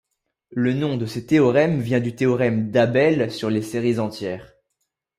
[0.55, 4.55] Le nom de ces théorèmes vient du théorème d'Abel sur les séries entières.